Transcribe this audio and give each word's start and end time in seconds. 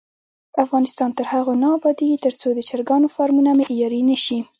افغانستان 0.63 1.09
تر 1.17 1.25
هغو 1.33 1.53
نه 1.63 1.67
ابادیږي، 1.77 2.17
ترڅو 2.25 2.47
د 2.53 2.59
چرګانو 2.69 3.07
فارمونه 3.15 3.51
معیاري 3.59 4.01
نشي. 4.09 4.39